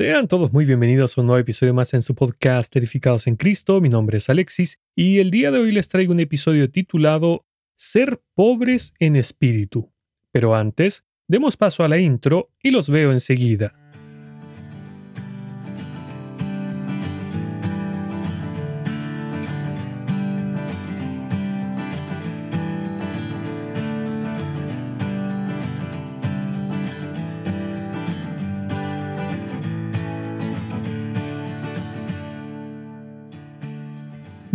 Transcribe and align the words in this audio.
Sean 0.00 0.28
todos 0.28 0.50
muy 0.50 0.64
bienvenidos 0.64 1.18
a 1.18 1.20
un 1.20 1.26
nuevo 1.26 1.40
episodio 1.40 1.74
más 1.74 1.92
en 1.92 2.00
su 2.00 2.14
podcast 2.14 2.74
Edificados 2.74 3.26
en 3.26 3.36
Cristo. 3.36 3.82
Mi 3.82 3.90
nombre 3.90 4.16
es 4.16 4.30
Alexis 4.30 4.80
y 4.96 5.18
el 5.18 5.30
día 5.30 5.50
de 5.50 5.58
hoy 5.58 5.72
les 5.72 5.88
traigo 5.88 6.14
un 6.14 6.20
episodio 6.20 6.70
titulado 6.70 7.44
Ser 7.76 8.22
pobres 8.34 8.94
en 8.98 9.14
espíritu. 9.14 9.92
Pero 10.32 10.54
antes, 10.54 11.04
demos 11.28 11.58
paso 11.58 11.84
a 11.84 11.88
la 11.88 11.98
intro 11.98 12.48
y 12.62 12.70
los 12.70 12.88
veo 12.88 13.12
enseguida. 13.12 13.79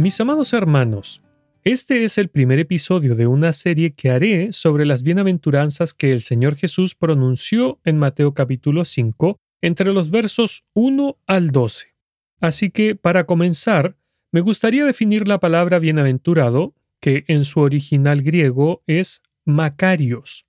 Mis 0.05 0.21
amados 0.21 0.53
hermanos, 0.53 1.23
este 1.63 2.03
es 2.03 2.19
el 2.19 2.29
primer 2.29 2.59
episodio 2.59 3.15
de 3.15 3.25
una 3.25 3.51
serie 3.53 3.95
que 3.95 4.11
haré 4.11 4.51
sobre 4.51 4.85
las 4.85 5.01
bienaventuranzas 5.01 5.95
que 5.95 6.11
el 6.11 6.21
Señor 6.21 6.57
Jesús 6.57 6.93
pronunció 6.93 7.79
en 7.83 7.97
Mateo 7.97 8.35
capítulo 8.35 8.85
5 8.85 9.39
entre 9.63 9.93
los 9.93 10.11
versos 10.11 10.63
1 10.75 11.17
al 11.25 11.49
12. 11.49 11.95
Así 12.39 12.69
que, 12.69 12.93
para 12.93 13.25
comenzar, 13.25 13.97
me 14.31 14.41
gustaría 14.41 14.85
definir 14.85 15.27
la 15.27 15.39
palabra 15.39 15.79
bienaventurado, 15.79 16.75
que 17.01 17.25
en 17.27 17.43
su 17.43 17.61
original 17.61 18.21
griego 18.21 18.83
es 18.85 19.23
Macarios. 19.43 20.45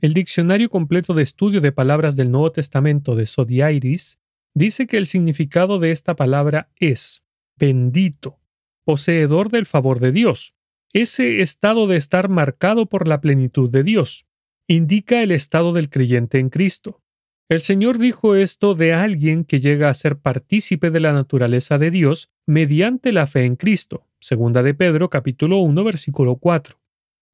El 0.00 0.14
Diccionario 0.14 0.70
Completo 0.70 1.12
de 1.12 1.24
Estudio 1.24 1.60
de 1.60 1.72
Palabras 1.72 2.16
del 2.16 2.30
Nuevo 2.30 2.52
Testamento 2.52 3.16
de 3.16 3.26
Sodiairis 3.26 4.22
dice 4.54 4.86
que 4.86 4.96
el 4.96 5.04
significado 5.04 5.78
de 5.78 5.90
esta 5.90 6.16
palabra 6.16 6.70
es 6.80 7.22
bendito, 7.58 8.40
poseedor 8.84 9.50
del 9.50 9.66
favor 9.66 10.00
de 10.00 10.12
Dios. 10.12 10.54
Ese 10.92 11.40
estado 11.40 11.86
de 11.86 11.96
estar 11.96 12.28
marcado 12.28 12.86
por 12.86 13.08
la 13.08 13.20
plenitud 13.20 13.70
de 13.70 13.82
Dios 13.82 14.26
indica 14.68 15.22
el 15.22 15.32
estado 15.32 15.72
del 15.72 15.90
creyente 15.90 16.38
en 16.38 16.50
Cristo. 16.50 17.02
El 17.48 17.60
Señor 17.60 17.98
dijo 17.98 18.36
esto 18.36 18.74
de 18.74 18.94
alguien 18.94 19.44
que 19.44 19.60
llega 19.60 19.90
a 19.90 19.94
ser 19.94 20.18
partícipe 20.18 20.90
de 20.90 21.00
la 21.00 21.12
naturaleza 21.12 21.78
de 21.78 21.90
Dios 21.90 22.30
mediante 22.46 23.12
la 23.12 23.26
fe 23.26 23.44
en 23.44 23.56
Cristo. 23.56 24.06
Segunda 24.20 24.62
de 24.62 24.72
Pedro 24.72 25.10
capítulo 25.10 25.58
1 25.58 25.84
versículo 25.84 26.36
4. 26.36 26.80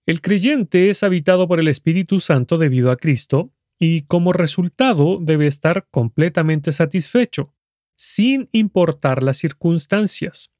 El 0.06 0.20
creyente 0.20 0.90
es 0.90 1.04
habitado 1.04 1.46
por 1.46 1.60
el 1.60 1.68
Espíritu 1.68 2.18
Santo 2.18 2.58
debido 2.58 2.90
a 2.90 2.96
Cristo 2.96 3.52
y 3.78 4.02
como 4.02 4.32
resultado 4.32 5.18
debe 5.20 5.46
estar 5.46 5.86
completamente 5.90 6.72
satisfecho, 6.72 7.54
sin 7.96 8.48
importar 8.52 9.22
las 9.22 9.38
circunstancias. 9.38 10.50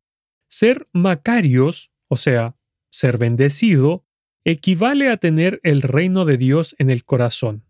Ser 0.50 0.88
Macarios, 0.92 1.92
o 2.08 2.16
sea, 2.16 2.56
ser 2.90 3.18
bendecido, 3.18 4.04
equivale 4.44 5.08
a 5.08 5.16
tener 5.16 5.60
el 5.62 5.80
reino 5.80 6.24
de 6.24 6.38
Dios 6.38 6.74
en 6.80 6.90
el 6.90 7.04
corazón. 7.04 7.64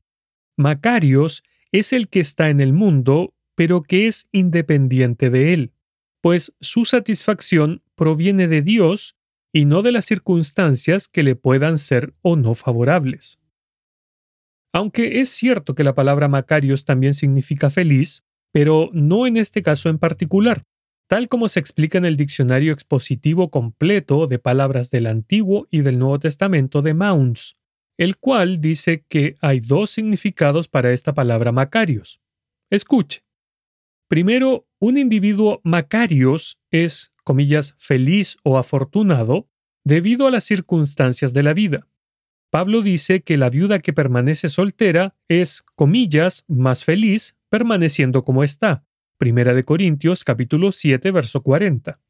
Macarios 0.56 1.42
es 1.72 1.92
el 1.92 2.08
que 2.08 2.20
está 2.20 2.48
en 2.48 2.58
el 2.60 2.72
mundo, 2.72 3.34
pero 3.54 3.82
que 3.82 4.06
es 4.06 4.28
independiente 4.32 5.28
de 5.28 5.52
él, 5.52 5.74
pues 6.22 6.56
su 6.60 6.86
satisfacción 6.86 7.82
proviene 7.96 8.48
de 8.48 8.62
Dios 8.62 9.18
y 9.52 9.66
no 9.66 9.82
de 9.82 9.92
las 9.92 10.06
circunstancias 10.06 11.06
que 11.06 11.22
le 11.22 11.36
puedan 11.36 11.76
ser 11.76 12.14
o 12.22 12.36
no 12.36 12.54
favorables. 12.54 13.40
Aunque 14.72 15.20
es 15.20 15.28
cierto 15.28 15.74
que 15.74 15.84
la 15.84 15.94
palabra 15.94 16.28
Macarios 16.28 16.86
también 16.86 17.12
significa 17.12 17.68
feliz, 17.68 18.24
pero 18.52 18.88
no 18.94 19.26
en 19.26 19.36
este 19.36 19.62
caso 19.62 19.90
en 19.90 19.98
particular 19.98 20.64
tal 21.10 21.28
como 21.28 21.48
se 21.48 21.58
explica 21.58 21.98
en 21.98 22.04
el 22.04 22.16
diccionario 22.16 22.72
expositivo 22.72 23.50
completo 23.50 24.28
de 24.28 24.38
palabras 24.38 24.90
del 24.90 25.08
Antiguo 25.08 25.66
y 25.68 25.80
del 25.80 25.98
Nuevo 25.98 26.20
Testamento 26.20 26.82
de 26.82 26.94
Mounds, 26.94 27.56
el 27.98 28.16
cual 28.16 28.60
dice 28.60 29.04
que 29.08 29.36
hay 29.40 29.58
dos 29.58 29.90
significados 29.90 30.68
para 30.68 30.92
esta 30.92 31.12
palabra 31.12 31.50
Macarios. 31.50 32.20
Escuche. 32.70 33.24
Primero, 34.06 34.68
un 34.78 34.98
individuo 34.98 35.60
Macarios 35.64 36.60
es, 36.70 37.10
comillas, 37.24 37.74
feliz 37.76 38.36
o 38.44 38.56
afortunado 38.56 39.48
debido 39.84 40.28
a 40.28 40.30
las 40.30 40.44
circunstancias 40.44 41.34
de 41.34 41.42
la 41.42 41.54
vida. 41.54 41.88
Pablo 42.50 42.82
dice 42.82 43.22
que 43.22 43.36
la 43.36 43.50
viuda 43.50 43.80
que 43.80 43.92
permanece 43.92 44.48
soltera 44.48 45.16
es, 45.26 45.64
comillas, 45.74 46.44
más 46.46 46.84
feliz 46.84 47.36
permaneciendo 47.48 48.22
como 48.24 48.44
está, 48.44 48.84
Primera 49.20 49.52
de 49.52 49.64
Corintios 49.64 50.24
capítulo 50.24 50.72
7 50.72 51.10
verso 51.10 51.42
40. 51.42 52.00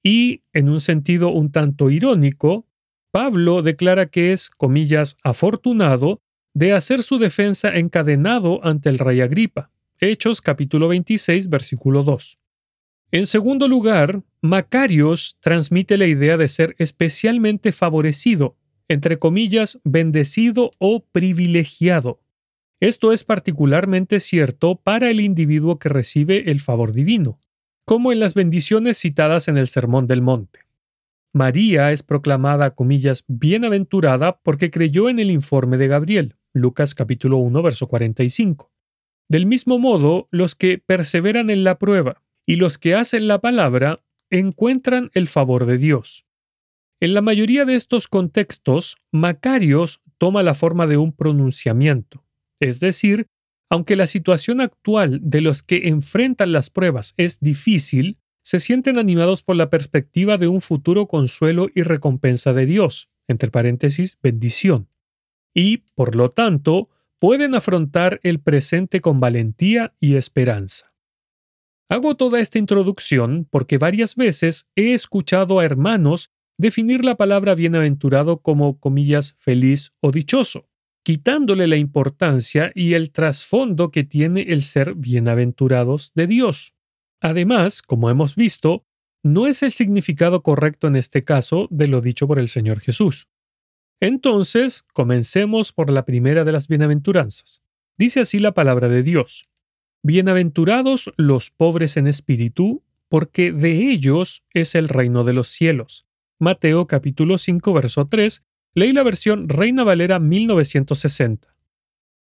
Y, 0.00 0.44
en 0.52 0.68
un 0.68 0.78
sentido 0.78 1.30
un 1.30 1.50
tanto 1.50 1.90
irónico, 1.90 2.68
Pablo 3.10 3.62
declara 3.62 4.06
que 4.06 4.32
es, 4.32 4.48
comillas, 4.48 5.16
afortunado 5.24 6.22
de 6.54 6.72
hacer 6.72 7.02
su 7.02 7.18
defensa 7.18 7.76
encadenado 7.76 8.64
ante 8.64 8.90
el 8.90 9.00
rey 9.00 9.22
Agripa. 9.22 9.72
Hechos 9.98 10.40
capítulo 10.40 10.86
26 10.86 11.48
versículo 11.48 12.04
2. 12.04 12.38
En 13.10 13.26
segundo 13.26 13.66
lugar, 13.66 14.22
Macarios 14.40 15.38
transmite 15.40 15.98
la 15.98 16.06
idea 16.06 16.36
de 16.36 16.46
ser 16.46 16.76
especialmente 16.78 17.72
favorecido, 17.72 18.56
entre 18.86 19.18
comillas, 19.18 19.80
bendecido 19.82 20.70
o 20.78 21.04
privilegiado. 21.10 22.20
Esto 22.82 23.12
es 23.12 23.22
particularmente 23.22 24.18
cierto 24.18 24.74
para 24.74 25.08
el 25.08 25.20
individuo 25.20 25.78
que 25.78 25.88
recibe 25.88 26.50
el 26.50 26.58
favor 26.58 26.90
divino, 26.90 27.38
como 27.84 28.10
en 28.10 28.18
las 28.18 28.34
bendiciones 28.34 28.98
citadas 28.98 29.46
en 29.46 29.56
el 29.56 29.68
Sermón 29.68 30.08
del 30.08 30.20
Monte. 30.20 30.66
María 31.32 31.92
es 31.92 32.02
proclamada, 32.02 32.74
comillas, 32.74 33.24
bienaventurada 33.28 34.40
porque 34.42 34.72
creyó 34.72 35.08
en 35.08 35.20
el 35.20 35.30
informe 35.30 35.76
de 35.76 35.86
Gabriel, 35.86 36.34
Lucas 36.52 36.96
capítulo 36.96 37.36
1, 37.36 37.62
verso 37.62 37.86
45. 37.86 38.72
Del 39.28 39.46
mismo 39.46 39.78
modo, 39.78 40.26
los 40.32 40.56
que 40.56 40.78
perseveran 40.78 41.50
en 41.50 41.62
la 41.62 41.78
prueba 41.78 42.24
y 42.46 42.56
los 42.56 42.78
que 42.78 42.96
hacen 42.96 43.28
la 43.28 43.40
palabra 43.40 44.00
encuentran 44.28 45.12
el 45.14 45.28
favor 45.28 45.66
de 45.66 45.78
Dios. 45.78 46.26
En 46.98 47.14
la 47.14 47.22
mayoría 47.22 47.64
de 47.64 47.76
estos 47.76 48.08
contextos, 48.08 48.96
Macarios 49.12 50.02
toma 50.18 50.42
la 50.42 50.54
forma 50.54 50.88
de 50.88 50.96
un 50.96 51.12
pronunciamiento. 51.12 52.21
Es 52.62 52.78
decir, 52.78 53.26
aunque 53.68 53.96
la 53.96 54.06
situación 54.06 54.60
actual 54.60 55.18
de 55.20 55.40
los 55.40 55.64
que 55.64 55.88
enfrentan 55.88 56.52
las 56.52 56.70
pruebas 56.70 57.12
es 57.16 57.40
difícil, 57.40 58.18
se 58.44 58.60
sienten 58.60 58.98
animados 58.98 59.42
por 59.42 59.56
la 59.56 59.68
perspectiva 59.68 60.38
de 60.38 60.46
un 60.46 60.60
futuro 60.60 61.08
consuelo 61.08 61.70
y 61.74 61.82
recompensa 61.82 62.52
de 62.52 62.66
Dios, 62.66 63.10
entre 63.26 63.50
paréntesis, 63.50 64.16
bendición. 64.22 64.88
Y, 65.52 65.78
por 65.96 66.14
lo 66.14 66.30
tanto, 66.30 66.88
pueden 67.18 67.56
afrontar 67.56 68.20
el 68.22 68.38
presente 68.38 69.00
con 69.00 69.18
valentía 69.18 69.94
y 69.98 70.14
esperanza. 70.14 70.94
Hago 71.88 72.16
toda 72.16 72.38
esta 72.38 72.60
introducción 72.60 73.44
porque 73.50 73.76
varias 73.76 74.14
veces 74.14 74.68
he 74.76 74.94
escuchado 74.94 75.58
a 75.58 75.64
hermanos 75.64 76.30
definir 76.58 77.04
la 77.04 77.16
palabra 77.16 77.56
bienaventurado 77.56 78.40
como, 78.40 78.78
comillas, 78.78 79.34
feliz 79.38 79.92
o 79.98 80.12
dichoso 80.12 80.68
quitándole 81.02 81.66
la 81.66 81.76
importancia 81.76 82.70
y 82.74 82.94
el 82.94 83.10
trasfondo 83.10 83.90
que 83.90 84.04
tiene 84.04 84.42
el 84.42 84.62
ser 84.62 84.94
bienaventurados 84.94 86.12
de 86.14 86.26
Dios. 86.26 86.74
Además, 87.20 87.82
como 87.82 88.10
hemos 88.10 88.36
visto, 88.36 88.84
no 89.22 89.46
es 89.46 89.62
el 89.62 89.70
significado 89.70 90.42
correcto 90.42 90.88
en 90.88 90.96
este 90.96 91.24
caso 91.24 91.68
de 91.70 91.86
lo 91.86 92.00
dicho 92.00 92.26
por 92.26 92.38
el 92.38 92.48
Señor 92.48 92.80
Jesús. 92.80 93.28
Entonces, 94.00 94.82
comencemos 94.92 95.72
por 95.72 95.90
la 95.90 96.04
primera 96.04 96.44
de 96.44 96.52
las 96.52 96.66
bienaventuranzas. 96.66 97.62
Dice 97.96 98.20
así 98.20 98.38
la 98.38 98.52
palabra 98.52 98.88
de 98.88 99.02
Dios. 99.02 99.48
Bienaventurados 100.02 101.12
los 101.16 101.50
pobres 101.50 101.96
en 101.96 102.08
espíritu, 102.08 102.82
porque 103.08 103.52
de 103.52 103.92
ellos 103.92 104.44
es 104.52 104.74
el 104.74 104.88
reino 104.88 105.22
de 105.22 105.34
los 105.34 105.48
cielos. 105.48 106.06
Mateo 106.40 106.88
capítulo 106.88 107.38
5, 107.38 107.72
verso 107.72 108.08
3 108.08 108.42
Leí 108.74 108.92
la 108.92 109.02
versión 109.02 109.48
Reina 109.48 109.84
Valera 109.84 110.18
1960. 110.18 111.54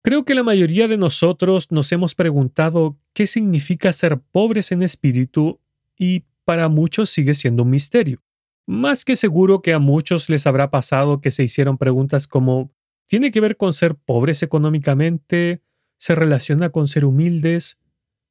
Creo 0.02 0.26
que 0.26 0.36
la 0.36 0.44
mayoría 0.44 0.88
de 0.88 0.98
nosotros 0.98 1.72
nos 1.72 1.92
hemos 1.92 2.16
preguntado 2.16 2.98
qué 3.14 3.28
significa 3.28 3.94
ser 3.94 4.20
pobres 4.20 4.72
en 4.72 4.84
espíritu 4.84 5.60
y 5.98 6.24
para 6.44 6.70
muchos 6.70 7.10
sigue 7.10 7.36
siendo 7.36 7.64
un 7.64 7.70
misterio. 7.70 8.22
Más 8.66 9.06
que 9.06 9.16
seguro 9.16 9.62
que 9.62 9.74
a 9.74 9.80
muchos 9.80 10.30
les 10.30 10.48
habrá 10.48 10.72
pasado 10.72 11.22
que 11.22 11.32
se 11.32 11.44
hicieron 11.44 11.78
preguntas 11.78 12.28
como 12.28 12.74
¿tiene 13.08 13.32
que 13.32 13.40
ver 13.40 13.56
con 13.56 13.72
ser 13.72 13.96
pobres 13.96 14.42
económicamente? 14.44 15.62
¿Se 15.98 16.16
relaciona 16.16 16.70
con 16.70 16.88
ser 16.88 17.06
humildes? 17.06 17.78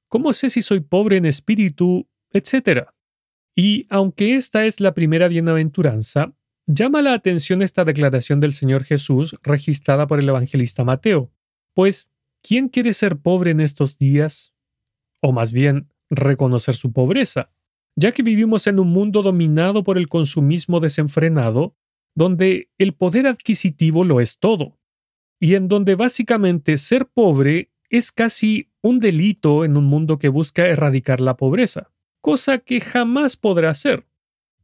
¿Cómo 0.09 0.33
sé 0.33 0.51
si 0.51 0.61
soy 0.61 0.81
pobre 0.81 1.17
en 1.17 1.27
espíritu? 1.27 2.09
etcétera. 2.33 2.95
Y 3.55 3.87
aunque 3.91 4.37
esta 4.37 4.65
es 4.67 4.81
la 4.81 4.95
primera 4.95 5.29
bienaventuranza, 5.29 6.35
Llama 6.67 7.03
la 7.03 7.15
atención 7.15 7.63
esta 7.63 7.85
declaración 7.85 8.41
del 8.41 8.53
Señor 8.53 8.85
Jesús 8.85 9.37
registrada 9.43 10.07
por 10.07 10.21
el 10.21 10.29
evangelista 10.29 10.85
Mateo, 10.85 11.33
pues 11.75 12.11
¿quién 12.43 12.69
quiere 12.69 12.95
ser 12.95 13.19
pobre 13.19 13.51
en 13.51 13.61
estos 13.61 13.99
días? 13.99 14.53
o 15.23 15.33
más 15.33 15.53
bien 15.53 15.89
reconocer 16.11 16.75
su 16.75 16.93
pobreza, 16.93 17.51
ya 17.97 18.13
que 18.13 18.23
vivimos 18.23 18.67
en 18.67 18.81
un 18.81 18.89
mundo 18.89 19.23
dominado 19.23 19.85
por 19.85 19.97
el 19.97 20.09
consumismo 20.09 20.81
desenfrenado, 20.81 21.77
donde 22.15 22.71
el 22.77 22.93
poder 22.93 23.27
adquisitivo 23.27 24.05
lo 24.05 24.21
es 24.21 24.39
todo, 24.39 24.79
y 25.41 25.55
en 25.55 25.69
donde 25.69 25.95
básicamente 25.95 26.77
ser 26.77 27.07
pobre 27.07 27.71
es 27.89 28.13
casi 28.13 28.71
un 28.83 29.01
delito 29.01 29.65
en 29.65 29.77
un 29.77 29.85
mundo 29.85 30.19
que 30.19 30.29
busca 30.29 30.67
erradicar 30.67 31.21
la 31.21 31.37
pobreza, 31.37 31.91
cosa 32.21 32.59
que 32.59 32.81
jamás 32.81 33.37
podrá 33.37 33.73
ser. 33.75 34.07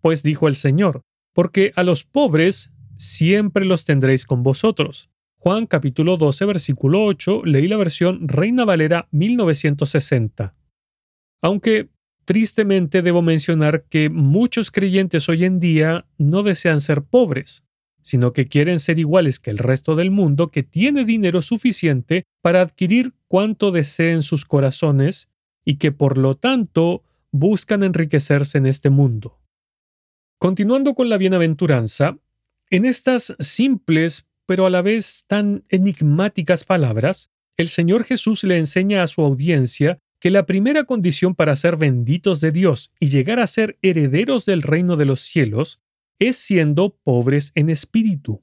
Pues 0.00 0.22
dijo 0.22 0.48
el 0.48 0.54
Señor, 0.54 1.04
porque 1.38 1.70
a 1.76 1.84
los 1.84 2.02
pobres 2.02 2.72
siempre 2.96 3.64
los 3.64 3.84
tendréis 3.84 4.26
con 4.26 4.42
vosotros. 4.42 5.08
Juan 5.36 5.66
capítulo 5.66 6.16
12 6.16 6.44
versículo 6.46 7.04
8 7.04 7.42
leí 7.44 7.68
la 7.68 7.76
versión 7.76 8.26
Reina 8.26 8.64
Valera 8.64 9.06
1960. 9.12 10.56
Aunque 11.40 11.90
tristemente 12.24 13.02
debo 13.02 13.22
mencionar 13.22 13.84
que 13.84 14.10
muchos 14.10 14.72
creyentes 14.72 15.28
hoy 15.28 15.44
en 15.44 15.60
día 15.60 16.06
no 16.18 16.42
desean 16.42 16.80
ser 16.80 17.02
pobres, 17.02 17.62
sino 18.02 18.32
que 18.32 18.48
quieren 18.48 18.80
ser 18.80 18.98
iguales 18.98 19.38
que 19.38 19.52
el 19.52 19.58
resto 19.58 19.94
del 19.94 20.10
mundo 20.10 20.50
que 20.50 20.64
tiene 20.64 21.04
dinero 21.04 21.40
suficiente 21.40 22.24
para 22.42 22.62
adquirir 22.62 23.12
cuanto 23.28 23.70
deseen 23.70 24.24
sus 24.24 24.44
corazones 24.44 25.28
y 25.64 25.76
que 25.76 25.92
por 25.92 26.18
lo 26.18 26.34
tanto 26.34 27.04
buscan 27.30 27.84
enriquecerse 27.84 28.58
en 28.58 28.66
este 28.66 28.90
mundo. 28.90 29.38
Continuando 30.38 30.94
con 30.94 31.08
la 31.08 31.18
bienaventuranza, 31.18 32.18
en 32.70 32.84
estas 32.84 33.34
simples 33.40 34.28
pero 34.48 34.64
a 34.64 34.70
la 34.70 34.80
vez 34.80 35.26
tan 35.26 35.64
enigmáticas 35.68 36.64
palabras, 36.64 37.30
el 37.58 37.68
Señor 37.68 38.04
Jesús 38.04 38.44
le 38.44 38.56
enseña 38.56 39.02
a 39.02 39.06
su 39.06 39.20
audiencia 39.20 40.00
que 40.20 40.30
la 40.30 40.46
primera 40.46 40.84
condición 40.84 41.34
para 41.34 41.54
ser 41.54 41.76
benditos 41.76 42.40
de 42.40 42.50
Dios 42.50 42.90
y 42.98 43.08
llegar 43.08 43.40
a 43.40 43.46
ser 43.46 43.76
herederos 43.82 44.46
del 44.46 44.62
reino 44.62 44.96
de 44.96 45.04
los 45.04 45.20
cielos 45.20 45.82
es 46.18 46.36
siendo 46.36 46.96
pobres 47.04 47.52
en 47.56 47.68
espíritu. 47.68 48.42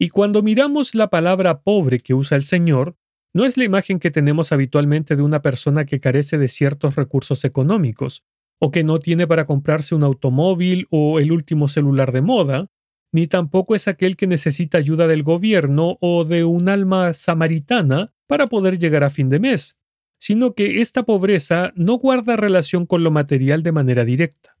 Y 0.00 0.08
cuando 0.08 0.42
miramos 0.42 0.96
la 0.96 1.10
palabra 1.10 1.60
pobre 1.60 2.00
que 2.00 2.12
usa 2.12 2.36
el 2.36 2.42
Señor, 2.42 2.96
no 3.32 3.44
es 3.44 3.56
la 3.56 3.64
imagen 3.64 4.00
que 4.00 4.10
tenemos 4.10 4.50
habitualmente 4.50 5.14
de 5.14 5.22
una 5.22 5.42
persona 5.42 5.84
que 5.84 6.00
carece 6.00 6.38
de 6.38 6.48
ciertos 6.48 6.96
recursos 6.96 7.44
económicos, 7.44 8.24
o 8.58 8.70
que 8.70 8.84
no 8.84 8.98
tiene 8.98 9.26
para 9.26 9.46
comprarse 9.46 9.94
un 9.94 10.02
automóvil 10.02 10.86
o 10.90 11.18
el 11.18 11.32
último 11.32 11.68
celular 11.68 12.12
de 12.12 12.22
moda, 12.22 12.70
ni 13.12 13.26
tampoco 13.26 13.74
es 13.74 13.88
aquel 13.88 14.16
que 14.16 14.26
necesita 14.26 14.78
ayuda 14.78 15.06
del 15.06 15.22
gobierno 15.22 15.98
o 16.00 16.24
de 16.24 16.44
un 16.44 16.68
alma 16.68 17.14
samaritana 17.14 18.12
para 18.26 18.46
poder 18.46 18.78
llegar 18.78 19.04
a 19.04 19.10
fin 19.10 19.28
de 19.28 19.38
mes, 19.38 19.78
sino 20.18 20.54
que 20.54 20.80
esta 20.80 21.04
pobreza 21.04 21.72
no 21.76 21.98
guarda 21.98 22.36
relación 22.36 22.86
con 22.86 23.04
lo 23.04 23.10
material 23.10 23.62
de 23.62 23.72
manera 23.72 24.04
directa. 24.04 24.56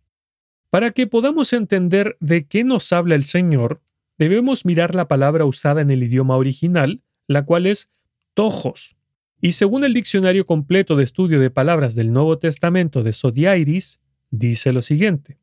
Para 0.70 0.90
que 0.90 1.06
podamos 1.06 1.52
entender 1.52 2.16
de 2.20 2.46
qué 2.46 2.64
nos 2.64 2.92
habla 2.92 3.14
el 3.14 3.24
Señor, 3.24 3.82
debemos 4.18 4.64
mirar 4.64 4.94
la 4.94 5.08
palabra 5.08 5.44
usada 5.44 5.80
en 5.80 5.90
el 5.90 6.02
idioma 6.02 6.36
original, 6.36 7.02
la 7.26 7.44
cual 7.44 7.66
es 7.66 7.90
tojos. 8.34 8.95
Y 9.40 9.52
según 9.52 9.84
el 9.84 9.94
diccionario 9.94 10.46
completo 10.46 10.96
de 10.96 11.04
estudio 11.04 11.40
de 11.40 11.50
palabras 11.50 11.94
del 11.94 12.12
Nuevo 12.12 12.38
Testamento 12.38 13.02
de 13.02 13.12
Sodiairis, 13.12 14.00
dice 14.30 14.72
lo 14.72 14.82
siguiente: 14.82 15.38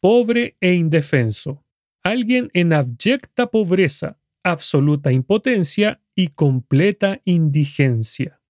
pobre 0.00 0.56
e 0.60 0.74
indefenso, 0.74 1.64
alguien 2.02 2.50
en 2.52 2.72
abyecta 2.72 3.50
pobreza, 3.50 4.18
absoluta 4.42 5.12
impotencia 5.12 6.00
y 6.14 6.28
completa 6.28 7.20
indigencia. 7.24 8.40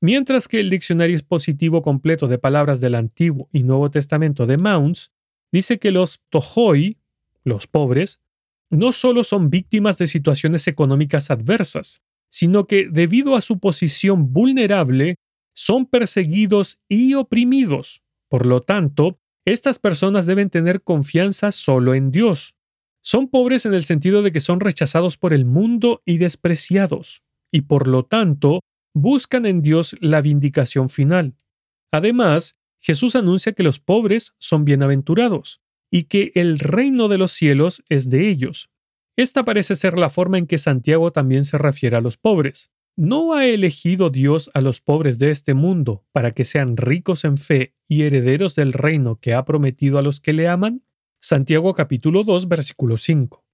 Mientras 0.00 0.48
que 0.48 0.60
el 0.60 0.70
diccionario 0.70 1.16
expositivo 1.16 1.82
completo 1.82 2.28
de 2.28 2.38
palabras 2.38 2.80
del 2.80 2.94
Antiguo 2.94 3.48
y 3.52 3.62
Nuevo 3.62 3.90
Testamento 3.90 4.46
de 4.46 4.58
Mounds 4.58 5.10
dice 5.50 5.78
que 5.78 5.90
los 5.90 6.20
tojoi, 6.28 6.98
los 7.44 7.66
pobres, 7.66 8.20
no 8.68 8.92
solo 8.92 9.24
son 9.24 9.48
víctimas 9.48 9.96
de 9.96 10.06
situaciones 10.06 10.66
económicas 10.68 11.30
adversas, 11.30 12.02
sino 12.30 12.66
que 12.66 12.88
debido 12.90 13.36
a 13.36 13.40
su 13.40 13.58
posición 13.58 14.32
vulnerable, 14.32 15.16
son 15.54 15.86
perseguidos 15.86 16.80
y 16.88 17.14
oprimidos. 17.14 18.02
Por 18.28 18.46
lo 18.46 18.60
tanto, 18.60 19.18
estas 19.46 19.78
personas 19.78 20.26
deben 20.26 20.50
tener 20.50 20.82
confianza 20.82 21.52
solo 21.52 21.94
en 21.94 22.10
Dios. 22.10 22.54
Son 23.02 23.28
pobres 23.28 23.64
en 23.66 23.74
el 23.74 23.84
sentido 23.84 24.22
de 24.22 24.32
que 24.32 24.40
son 24.40 24.60
rechazados 24.60 25.16
por 25.16 25.32
el 25.32 25.44
mundo 25.44 26.02
y 26.04 26.18
despreciados, 26.18 27.22
y 27.52 27.62
por 27.62 27.86
lo 27.86 28.04
tanto, 28.04 28.60
buscan 28.92 29.46
en 29.46 29.62
Dios 29.62 29.96
la 30.00 30.20
vindicación 30.20 30.88
final. 30.88 31.36
Además, 31.92 32.56
Jesús 32.80 33.14
anuncia 33.16 33.52
que 33.52 33.62
los 33.62 33.78
pobres 33.78 34.34
son 34.38 34.64
bienaventurados 34.64 35.60
y 35.90 36.04
que 36.04 36.32
el 36.34 36.58
reino 36.58 37.08
de 37.08 37.18
los 37.18 37.32
cielos 37.32 37.84
es 37.88 38.10
de 38.10 38.28
ellos. 38.28 38.70
Esta 39.16 39.44
parece 39.44 39.74
ser 39.74 39.98
la 39.98 40.10
forma 40.10 40.38
en 40.38 40.46
que 40.46 40.58
Santiago 40.58 41.12
también 41.12 41.44
se 41.44 41.58
refiere 41.58 41.96
a 41.96 42.00
los 42.00 42.16
pobres. 42.16 42.70
¿No 42.96 43.34
ha 43.34 43.46
elegido 43.46 44.10
Dios 44.10 44.50
a 44.54 44.60
los 44.60 44.80
pobres 44.80 45.18
de 45.18 45.30
este 45.30 45.54
mundo 45.54 46.04
para 46.12 46.30
que 46.30 46.44
sean 46.44 46.76
ricos 46.76 47.24
en 47.24 47.36
fe 47.36 47.74
y 47.88 48.02
herederos 48.02 48.54
del 48.54 48.72
reino 48.72 49.16
que 49.20 49.34
ha 49.34 49.44
prometido 49.44 49.98
a 49.98 50.02
los 50.02 50.20
que 50.20 50.32
le 50.32 50.48
aman? 50.48 50.82
Santiago 51.20 51.74
capítulo 51.74 52.24
2 52.24 52.48
versículo 52.48 52.96
5. 52.96 53.44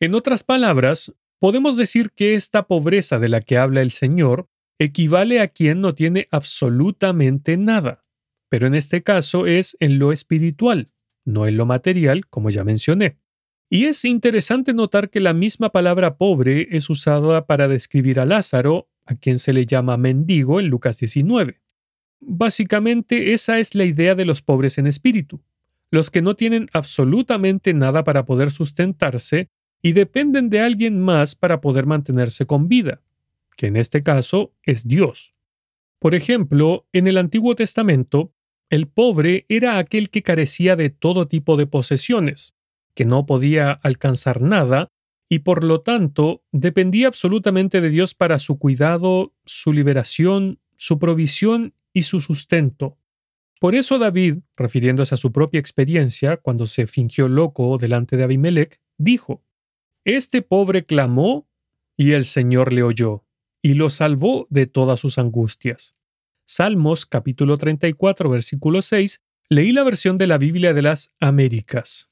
En 0.00 0.14
otras 0.14 0.44
palabras, 0.44 1.12
podemos 1.40 1.76
decir 1.76 2.12
que 2.12 2.34
esta 2.34 2.66
pobreza 2.66 3.18
de 3.18 3.28
la 3.28 3.40
que 3.40 3.58
habla 3.58 3.82
el 3.82 3.90
Señor 3.90 4.48
equivale 4.78 5.40
a 5.40 5.48
quien 5.48 5.80
no 5.80 5.94
tiene 5.94 6.28
absolutamente 6.30 7.56
nada 7.56 8.02
pero 8.48 8.66
en 8.66 8.74
este 8.74 9.02
caso 9.02 9.46
es 9.46 9.76
en 9.80 9.98
lo 9.98 10.12
espiritual, 10.12 10.88
no 11.24 11.46
en 11.46 11.56
lo 11.56 11.66
material, 11.66 12.26
como 12.26 12.50
ya 12.50 12.64
mencioné. 12.64 13.18
Y 13.70 13.84
es 13.84 14.04
interesante 14.04 14.72
notar 14.72 15.10
que 15.10 15.20
la 15.20 15.34
misma 15.34 15.70
palabra 15.70 16.16
pobre 16.16 16.68
es 16.70 16.88
usada 16.88 17.46
para 17.46 17.68
describir 17.68 18.18
a 18.18 18.24
Lázaro, 18.24 18.88
a 19.04 19.14
quien 19.14 19.38
se 19.38 19.52
le 19.52 19.66
llama 19.66 19.96
mendigo 19.96 20.58
en 20.58 20.68
Lucas 20.68 20.98
19. 20.98 21.60
Básicamente 22.20 23.34
esa 23.34 23.58
es 23.58 23.74
la 23.74 23.84
idea 23.84 24.14
de 24.14 24.24
los 24.24 24.42
pobres 24.42 24.78
en 24.78 24.86
espíritu, 24.86 25.42
los 25.90 26.10
que 26.10 26.22
no 26.22 26.34
tienen 26.34 26.68
absolutamente 26.72 27.74
nada 27.74 28.04
para 28.04 28.24
poder 28.24 28.50
sustentarse 28.50 29.50
y 29.82 29.92
dependen 29.92 30.50
de 30.50 30.60
alguien 30.60 31.00
más 31.00 31.34
para 31.34 31.60
poder 31.60 31.86
mantenerse 31.86 32.46
con 32.46 32.68
vida, 32.68 33.02
que 33.56 33.66
en 33.66 33.76
este 33.76 34.02
caso 34.02 34.54
es 34.62 34.88
Dios. 34.88 35.34
Por 35.98 36.14
ejemplo, 36.14 36.86
en 36.92 37.06
el 37.06 37.18
Antiguo 37.18 37.54
Testamento, 37.54 38.32
el 38.70 38.88
pobre 38.88 39.46
era 39.48 39.78
aquel 39.78 40.10
que 40.10 40.22
carecía 40.22 40.74
de 40.74 40.90
todo 40.90 41.28
tipo 41.28 41.56
de 41.56 41.66
posesiones, 41.66 42.54
que 42.98 43.04
no 43.04 43.26
podía 43.26 43.70
alcanzar 43.70 44.42
nada 44.42 44.90
y 45.28 45.38
por 45.40 45.62
lo 45.62 45.82
tanto 45.82 46.42
dependía 46.50 47.06
absolutamente 47.06 47.80
de 47.80 47.90
Dios 47.90 48.16
para 48.16 48.40
su 48.40 48.58
cuidado, 48.58 49.36
su 49.44 49.72
liberación, 49.72 50.58
su 50.76 50.98
provisión 50.98 51.74
y 51.92 52.02
su 52.02 52.20
sustento. 52.20 52.98
Por 53.60 53.76
eso 53.76 54.00
David, 54.00 54.38
refiriéndose 54.56 55.14
a 55.14 55.16
su 55.16 55.30
propia 55.30 55.60
experiencia 55.60 56.38
cuando 56.38 56.66
se 56.66 56.88
fingió 56.88 57.28
loco 57.28 57.78
delante 57.78 58.16
de 58.16 58.24
Abimelech, 58.24 58.80
dijo, 58.96 59.44
Este 60.04 60.42
pobre 60.42 60.84
clamó 60.84 61.48
y 61.96 62.14
el 62.14 62.24
Señor 62.24 62.72
le 62.72 62.82
oyó, 62.82 63.24
y 63.62 63.74
lo 63.74 63.90
salvó 63.90 64.48
de 64.50 64.66
todas 64.66 64.98
sus 64.98 65.18
angustias. 65.18 65.94
Salmos 66.48 67.06
capítulo 67.06 67.58
34 67.58 68.28
versículo 68.28 68.82
6, 68.82 69.22
leí 69.50 69.70
la 69.70 69.84
versión 69.84 70.18
de 70.18 70.26
la 70.26 70.38
Biblia 70.38 70.74
de 70.74 70.82
las 70.82 71.12
Américas. 71.20 72.07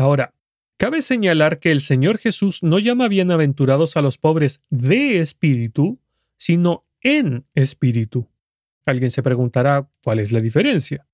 Ahora, 0.00 0.32
cabe 0.78 1.02
señalar 1.02 1.58
que 1.58 1.70
el 1.70 1.82
Señor 1.82 2.16
Jesús 2.16 2.62
no 2.62 2.78
llama 2.78 3.06
bienaventurados 3.06 3.98
a 3.98 4.00
los 4.00 4.16
pobres 4.16 4.62
de 4.70 5.20
espíritu, 5.20 6.00
sino 6.38 6.86
en 7.02 7.44
espíritu. 7.54 8.26
Alguien 8.86 9.10
se 9.10 9.22
preguntará 9.22 9.90
cuál 10.02 10.20
es 10.20 10.32
la 10.32 10.40
diferencia. 10.40 11.06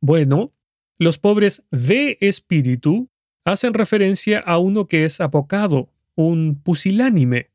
Bueno, 0.00 0.52
los 0.98 1.18
pobres 1.18 1.64
de 1.72 2.16
espíritu 2.20 3.10
hacen 3.44 3.74
referencia 3.74 4.38
a 4.38 4.58
uno 4.58 4.86
que 4.86 5.04
es 5.04 5.20
apocado, 5.20 5.88
un 6.14 6.62
pusilánime, 6.62 7.50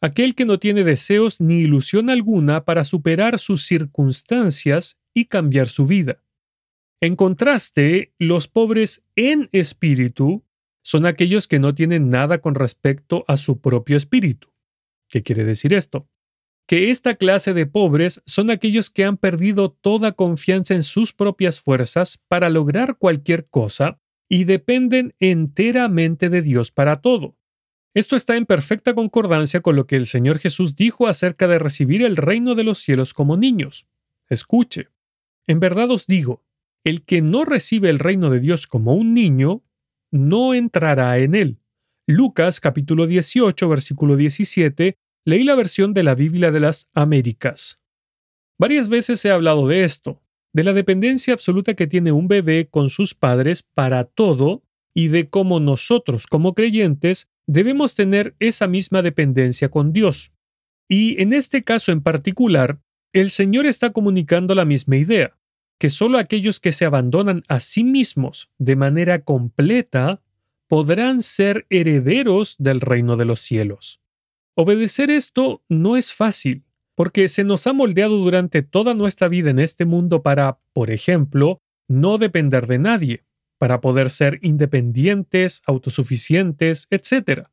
aquel 0.00 0.34
que 0.34 0.46
no 0.46 0.58
tiene 0.58 0.82
deseos 0.82 1.42
ni 1.42 1.60
ilusión 1.60 2.08
alguna 2.08 2.64
para 2.64 2.86
superar 2.86 3.38
sus 3.38 3.66
circunstancias 3.66 4.98
y 5.12 5.26
cambiar 5.26 5.68
su 5.68 5.84
vida. 5.84 6.22
En 7.02 7.16
contraste, 7.16 8.14
los 8.20 8.46
pobres 8.46 9.02
en 9.16 9.48
espíritu 9.50 10.44
son 10.84 11.04
aquellos 11.04 11.48
que 11.48 11.58
no 11.58 11.74
tienen 11.74 12.10
nada 12.10 12.38
con 12.40 12.54
respecto 12.54 13.24
a 13.26 13.36
su 13.36 13.60
propio 13.60 13.96
espíritu. 13.96 14.52
¿Qué 15.08 15.24
quiere 15.24 15.42
decir 15.42 15.74
esto? 15.74 16.08
Que 16.68 16.92
esta 16.92 17.16
clase 17.16 17.54
de 17.54 17.66
pobres 17.66 18.22
son 18.24 18.50
aquellos 18.50 18.88
que 18.88 19.04
han 19.04 19.16
perdido 19.16 19.72
toda 19.72 20.12
confianza 20.12 20.74
en 20.74 20.84
sus 20.84 21.12
propias 21.12 21.58
fuerzas 21.58 22.22
para 22.28 22.48
lograr 22.50 22.96
cualquier 22.98 23.48
cosa 23.48 24.00
y 24.28 24.44
dependen 24.44 25.16
enteramente 25.18 26.30
de 26.30 26.40
Dios 26.40 26.70
para 26.70 27.00
todo. 27.00 27.36
Esto 27.94 28.14
está 28.14 28.36
en 28.36 28.46
perfecta 28.46 28.94
concordancia 28.94 29.60
con 29.60 29.74
lo 29.74 29.88
que 29.88 29.96
el 29.96 30.06
Señor 30.06 30.38
Jesús 30.38 30.76
dijo 30.76 31.08
acerca 31.08 31.48
de 31.48 31.58
recibir 31.58 32.02
el 32.02 32.16
reino 32.16 32.54
de 32.54 32.62
los 32.62 32.78
cielos 32.78 33.12
como 33.12 33.36
niños. 33.36 33.88
Escuche, 34.28 34.90
En 35.48 35.58
verdad 35.58 35.90
os 35.90 36.06
digo, 36.06 36.44
el 36.84 37.04
que 37.04 37.22
no 37.22 37.44
recibe 37.44 37.90
el 37.90 37.98
reino 37.98 38.30
de 38.30 38.40
Dios 38.40 38.66
como 38.66 38.94
un 38.94 39.14
niño, 39.14 39.62
no 40.10 40.54
entrará 40.54 41.18
en 41.18 41.34
él. 41.34 41.58
Lucas 42.06 42.60
capítulo 42.60 43.06
18, 43.06 43.68
versículo 43.68 44.16
17, 44.16 44.96
leí 45.24 45.44
la 45.44 45.54
versión 45.54 45.94
de 45.94 46.02
la 46.02 46.14
Biblia 46.14 46.50
de 46.50 46.60
las 46.60 46.88
Américas. 46.94 47.80
Varias 48.58 48.88
veces 48.88 49.24
he 49.24 49.30
hablado 49.30 49.68
de 49.68 49.84
esto, 49.84 50.22
de 50.52 50.64
la 50.64 50.72
dependencia 50.72 51.32
absoluta 51.32 51.74
que 51.74 51.86
tiene 51.86 52.12
un 52.12 52.28
bebé 52.28 52.68
con 52.68 52.90
sus 52.90 53.14
padres 53.14 53.62
para 53.62 54.04
todo 54.04 54.62
y 54.94 55.08
de 55.08 55.30
cómo 55.30 55.60
nosotros 55.60 56.26
como 56.26 56.54
creyentes 56.54 57.28
debemos 57.46 57.94
tener 57.94 58.34
esa 58.38 58.66
misma 58.66 59.02
dependencia 59.02 59.70
con 59.70 59.92
Dios. 59.92 60.32
Y 60.88 61.20
en 61.22 61.32
este 61.32 61.62
caso 61.62 61.92
en 61.92 62.02
particular, 62.02 62.80
el 63.14 63.30
Señor 63.30 63.66
está 63.66 63.92
comunicando 63.92 64.54
la 64.54 64.64
misma 64.64 64.96
idea, 64.96 65.38
que 65.82 65.90
solo 65.90 66.18
aquellos 66.18 66.60
que 66.60 66.70
se 66.70 66.84
abandonan 66.84 67.42
a 67.48 67.58
sí 67.58 67.82
mismos 67.82 68.52
de 68.56 68.76
manera 68.76 69.24
completa 69.24 70.22
podrán 70.68 71.22
ser 71.22 71.66
herederos 71.70 72.54
del 72.60 72.80
reino 72.80 73.16
de 73.16 73.24
los 73.24 73.40
cielos. 73.40 74.00
Obedecer 74.54 75.10
esto 75.10 75.64
no 75.68 75.96
es 75.96 76.12
fácil, 76.12 76.62
porque 76.94 77.28
se 77.28 77.42
nos 77.42 77.66
ha 77.66 77.72
moldeado 77.72 78.16
durante 78.18 78.62
toda 78.62 78.94
nuestra 78.94 79.26
vida 79.26 79.50
en 79.50 79.58
este 79.58 79.84
mundo 79.84 80.22
para, 80.22 80.60
por 80.72 80.92
ejemplo, 80.92 81.60
no 81.88 82.16
depender 82.16 82.68
de 82.68 82.78
nadie, 82.78 83.24
para 83.58 83.80
poder 83.80 84.10
ser 84.10 84.38
independientes, 84.40 85.62
autosuficientes, 85.66 86.86
etc. 86.90 87.48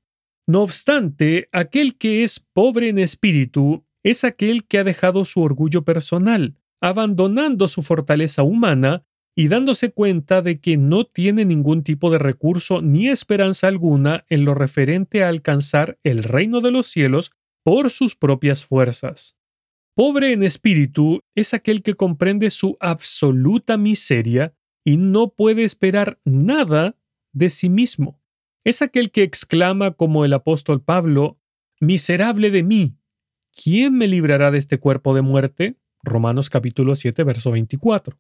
No 0.45 0.61
obstante, 0.61 1.49
aquel 1.51 1.97
que 1.97 2.23
es 2.23 2.39
pobre 2.39 2.89
en 2.89 2.99
espíritu 2.99 3.87
es 4.03 4.23
aquel 4.23 4.67
que 4.67 4.77
ha 4.77 4.83
dejado 4.83 5.25
su 5.25 5.41
orgullo 5.41 5.83
personal, 5.83 6.58
abandonando 6.81 7.67
su 7.67 7.81
fortaleza 7.81 8.43
humana 8.43 9.05
y 9.35 9.47
dándose 9.47 9.91
cuenta 9.91 10.41
de 10.41 10.59
que 10.59 10.77
no 10.77 11.05
tiene 11.05 11.45
ningún 11.45 11.83
tipo 11.83 12.09
de 12.09 12.17
recurso 12.17 12.81
ni 12.81 13.07
esperanza 13.07 13.67
alguna 13.67 14.25
en 14.29 14.43
lo 14.45 14.53
referente 14.53 15.23
a 15.23 15.29
alcanzar 15.29 15.97
el 16.03 16.23
reino 16.23 16.61
de 16.61 16.71
los 16.71 16.87
cielos 16.87 17.31
por 17.63 17.89
sus 17.89 18.15
propias 18.15 18.65
fuerzas. 18.65 19.37
Pobre 19.95 20.33
en 20.33 20.43
espíritu 20.43 21.21
es 21.35 21.53
aquel 21.53 21.83
que 21.83 21.93
comprende 21.93 22.49
su 22.49 22.77
absoluta 22.79 23.77
miseria 23.77 24.53
y 24.83 24.97
no 24.97 25.29
puede 25.29 25.63
esperar 25.63 26.19
nada 26.23 26.97
de 27.33 27.49
sí 27.49 27.69
mismo. 27.69 28.21
Es 28.63 28.81
aquel 28.81 29.11
que 29.11 29.23
exclama 29.23 29.91
como 29.91 30.25
el 30.25 30.33
apóstol 30.33 30.81
Pablo, 30.81 31.39
Miserable 31.81 32.51
de 32.51 32.61
mí, 32.61 32.97
¿quién 33.55 33.97
me 33.97 34.07
librará 34.07 34.51
de 34.51 34.57
este 34.57 34.79
cuerpo 34.79 35.15
de 35.15 35.21
muerte? 35.21 35.77
Romanos 36.03 36.49
capítulo 36.49 36.95
7, 36.95 37.23
verso 37.23 37.51
24. 37.51 38.17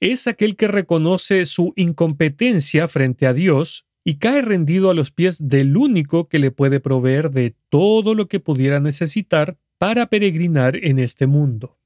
Es 0.00 0.26
aquel 0.26 0.56
que 0.56 0.68
reconoce 0.68 1.44
su 1.44 1.72
incompetencia 1.76 2.86
frente 2.88 3.26
a 3.26 3.32
Dios 3.32 3.86
y 4.04 4.16
cae 4.18 4.42
rendido 4.42 4.90
a 4.90 4.94
los 4.94 5.10
pies 5.10 5.48
del 5.48 5.76
único 5.76 6.28
que 6.28 6.38
le 6.38 6.50
puede 6.50 6.80
proveer 6.80 7.30
de 7.30 7.56
todo 7.70 8.14
lo 8.14 8.28
que 8.28 8.38
pudiera 8.38 8.78
necesitar 8.78 9.58
para 9.78 10.06
peregrinar 10.06 10.76
en 10.76 10.98
este 10.98 11.26
mundo. 11.26 11.80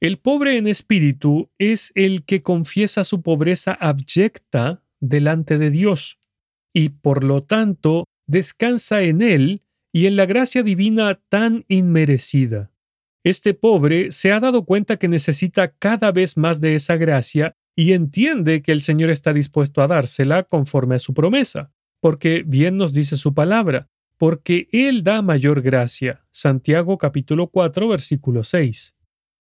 El 0.00 0.18
pobre 0.18 0.58
en 0.58 0.66
espíritu 0.66 1.50
es 1.58 1.90
el 1.94 2.24
que 2.24 2.42
confiesa 2.42 3.04
su 3.04 3.22
pobreza 3.22 3.72
abyecta 3.72 4.82
delante 5.00 5.56
de 5.58 5.70
Dios 5.70 6.18
y 6.74 6.90
por 6.90 7.24
lo 7.24 7.42
tanto 7.44 8.04
descansa 8.26 9.02
en 9.02 9.22
Él 9.22 9.62
y 9.92 10.06
en 10.06 10.16
la 10.16 10.26
gracia 10.26 10.62
divina 10.62 11.14
tan 11.28 11.64
inmerecida. 11.68 12.73
Este 13.24 13.54
pobre 13.54 14.12
se 14.12 14.32
ha 14.32 14.38
dado 14.38 14.66
cuenta 14.66 14.98
que 14.98 15.08
necesita 15.08 15.72
cada 15.72 16.12
vez 16.12 16.36
más 16.36 16.60
de 16.60 16.74
esa 16.74 16.98
gracia 16.98 17.56
y 17.74 17.94
entiende 17.94 18.60
que 18.60 18.70
el 18.70 18.82
Señor 18.82 19.08
está 19.08 19.32
dispuesto 19.32 19.80
a 19.80 19.88
dársela 19.88 20.42
conforme 20.42 20.96
a 20.96 20.98
su 20.98 21.14
promesa, 21.14 21.72
porque 22.00 22.44
bien 22.46 22.76
nos 22.76 22.92
dice 22.92 23.16
su 23.16 23.32
palabra, 23.32 23.88
porque 24.18 24.68
Él 24.72 25.02
da 25.02 25.22
mayor 25.22 25.62
gracia. 25.62 26.26
Santiago 26.30 26.98
capítulo 26.98 27.48
4 27.48 27.88
versículo 27.88 28.44
6. 28.44 28.94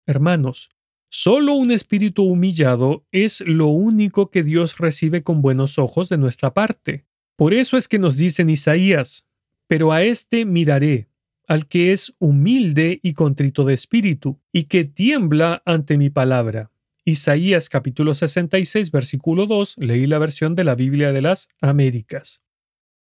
Hermanos, 0.06 0.68
solo 1.08 1.54
un 1.54 1.70
espíritu 1.70 2.24
humillado 2.24 3.06
es 3.10 3.40
lo 3.40 3.68
único 3.68 4.30
que 4.30 4.42
Dios 4.42 4.76
recibe 4.76 5.22
con 5.22 5.40
buenos 5.40 5.78
ojos 5.78 6.10
de 6.10 6.18
nuestra 6.18 6.52
parte. 6.52 7.06
Por 7.36 7.54
eso 7.54 7.78
es 7.78 7.88
que 7.88 7.98
nos 7.98 8.18
dice 8.18 8.42
en 8.42 8.50
Isaías, 8.50 9.26
pero 9.66 9.92
a 9.92 10.02
éste 10.02 10.44
miraré, 10.44 11.08
al 11.52 11.66
que 11.66 11.92
es 11.92 12.14
humilde 12.18 12.98
y 13.02 13.12
contrito 13.12 13.64
de 13.66 13.74
espíritu, 13.74 14.40
y 14.54 14.62
que 14.62 14.84
tiembla 14.84 15.62
ante 15.66 15.98
mi 15.98 16.08
palabra. 16.08 16.70
Isaías 17.04 17.68
capítulo 17.68 18.14
66 18.14 18.90
versículo 18.90 19.44
2, 19.44 19.76
leí 19.76 20.06
la 20.06 20.18
versión 20.18 20.54
de 20.54 20.64
la 20.64 20.74
Biblia 20.74 21.12
de 21.12 21.20
las 21.20 21.50
Américas. 21.60 22.42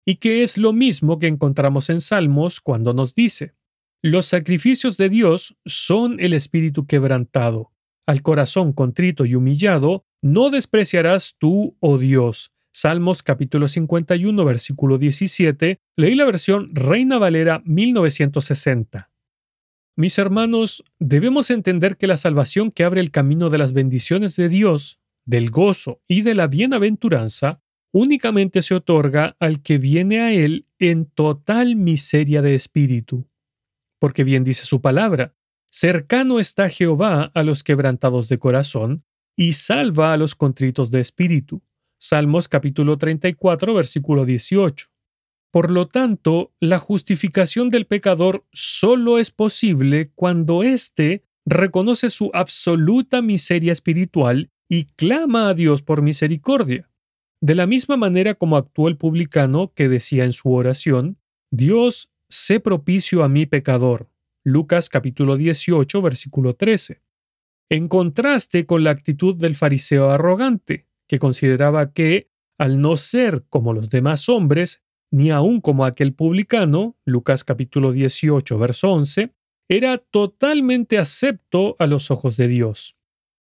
Y 0.07 0.15
que 0.15 0.43
es 0.43 0.57
lo 0.57 0.73
mismo 0.73 1.19
que 1.19 1.27
encontramos 1.27 1.91
en 1.91 2.01
Salmos 2.01 2.63
cuando 2.63 2.95
nos 2.95 3.15
dice, 3.15 3.53
los 4.01 4.25
sacrificios 4.25 4.97
de 4.97 5.11
Dios 5.11 5.59
son 5.67 6.19
el 6.19 6.33
espíritu 6.33 6.87
quebrantado. 6.87 7.75
Al 8.07 8.23
corazón 8.23 8.73
contrito 8.73 9.27
y 9.27 9.35
humillado, 9.35 10.07
no 10.23 10.49
despreciarás 10.49 11.37
tú, 11.39 11.77
oh 11.81 11.99
Dios. 11.99 12.51
Salmos 12.81 13.25
capítulo 13.25 13.67
51, 13.67 14.45
versículo 14.45 14.99
17. 14.99 15.81
Leí 15.97 16.15
la 16.15 16.25
versión 16.25 16.69
Reina 16.73 17.19
Valera 17.19 17.61
1960. 17.65 19.11
Mis 19.97 20.17
hermanos, 20.17 20.85
debemos 21.01 21.51
entender 21.51 21.97
que 21.97 22.07
la 22.07 22.17
salvación 22.17 22.71
que 22.71 22.85
abre 22.85 23.01
el 23.01 23.11
camino 23.11 23.51
de 23.51 23.59
las 23.59 23.73
bendiciones 23.73 24.37
de 24.37 24.49
Dios, 24.49 25.01
del 25.25 25.51
gozo 25.51 26.03
y 26.07 26.23
de 26.23 26.37
la 26.37 26.47
bienaventuranza, 26.47 27.65
únicamente 27.91 28.63
se 28.63 28.77
otorga 28.77 29.35
al 29.41 29.61
que 29.61 29.79
viene 29.79 30.21
a 30.21 30.33
Él 30.33 30.69
en 30.79 31.07
total 31.07 31.75
miseria 31.75 32.43
de 32.43 32.55
espíritu 32.55 33.27
porque 33.99 34.23
bien 34.23 34.45
dice 34.45 34.65
su 34.67 34.81
palabra, 34.81 35.35
cercano 35.69 36.39
está 36.39 36.69
Jehová 36.69 37.33
a 37.35 37.43
los 37.43 37.65
quebrantados 37.65 38.29
de 38.29 38.39
corazón, 38.39 39.03
y 39.39 39.53
salva 39.53 40.13
a 40.13 40.17
los 40.17 40.35
contritos 40.35 40.91
de 40.91 40.99
espíritu. 40.99 41.63
Salmos 42.01 42.49
capítulo 42.49 42.97
34, 42.97 43.75
versículo 43.75 44.25
18. 44.25 44.87
Por 45.51 45.71
lo 45.71 45.87
tanto, 45.87 46.53
la 46.61 46.79
justificación 46.79 47.71
del 47.71 47.87
pecador 47.87 48.47
solo 48.53 49.19
es 49.19 49.33
posible 49.33 50.13
cuando 50.15 50.63
éste 50.63 51.25
reconoce 51.45 52.11
su 52.11 52.31
absoluta 52.35 53.21
miseria 53.21 53.73
espiritual 53.73 54.51
y 54.69 54.85
clama 54.85 55.49
a 55.49 55.55
Dios 55.55 55.83
por 55.83 56.03
misericordia. 56.03 56.89
De 57.41 57.55
la 57.55 57.67
misma 57.67 57.97
manera 57.97 58.35
como 58.35 58.57
actuó 58.57 58.89
el 58.89 58.97
publicano 58.97 59.73
que 59.75 59.89
decía 59.89 60.25
en 60.25 60.33
su 60.33 60.53
oración, 60.53 61.19
Dios 61.51 62.11
sé 62.29 62.61
propicio 62.61 63.25
a 63.25 63.29
mi 63.29 63.47
pecador. 63.47 64.11
Lucas 64.45 64.89
capítulo 64.89 65.37
18, 65.37 66.03
versículo 66.03 66.55
13. 66.55 67.03
En 67.71 67.89
contraste 67.89 68.67
con 68.67 68.85
la 68.85 68.91
actitud 68.91 69.37
del 69.37 69.55
fariseo 69.55 70.11
arrogante, 70.11 70.88
que 71.09 71.19
consideraba 71.19 71.93
que, 71.93 72.31
al 72.59 72.81
no 72.81 72.97
ser 72.97 73.45
como 73.49 73.73
los 73.73 73.91
demás 73.91 74.29
hombres, 74.29 74.83
ni 75.11 75.31
aun 75.31 75.61
como 75.61 75.85
aquel 75.85 76.13
publicano, 76.13 76.97
Lucas 77.05 77.45
capítulo 77.45 77.93
18, 77.93 78.59
verso 78.59 78.93
11, 78.93 79.33
era 79.69 79.99
totalmente 79.99 80.99
acepto 80.99 81.77
a 81.79 81.87
los 81.87 82.11
ojos 82.11 82.37
de 82.37 82.49
Dios. 82.49 82.97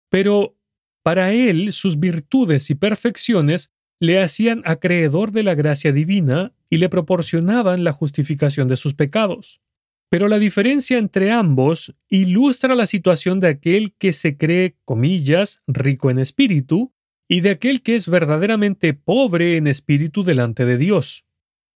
Pero 0.09 0.57
para 1.03 1.33
él 1.33 1.73
sus 1.73 1.99
virtudes 1.99 2.69
y 2.69 2.75
perfecciones 2.75 3.71
le 3.99 4.21
hacían 4.21 4.61
acreedor 4.65 5.31
de 5.31 5.43
la 5.43 5.55
gracia 5.55 5.91
divina 5.91 6.53
y 6.69 6.77
le 6.77 6.89
proporcionaban 6.89 7.83
la 7.83 7.91
justificación 7.91 8.67
de 8.67 8.75
sus 8.75 8.93
pecados. 8.93 9.61
Pero 10.09 10.27
la 10.27 10.39
diferencia 10.39 10.97
entre 10.97 11.31
ambos 11.31 11.95
ilustra 12.09 12.75
la 12.75 12.85
situación 12.85 13.39
de 13.39 13.47
aquel 13.47 13.93
que 13.95 14.13
se 14.13 14.37
cree, 14.37 14.77
comillas, 14.85 15.61
rico 15.67 16.09
en 16.09 16.19
espíritu, 16.19 16.93
y 17.27 17.41
de 17.41 17.51
aquel 17.51 17.81
que 17.81 17.95
es 17.95 18.07
verdaderamente 18.07 18.93
pobre 18.93 19.57
en 19.57 19.67
espíritu 19.67 20.23
delante 20.23 20.65
de 20.65 20.77
Dios. 20.77 21.25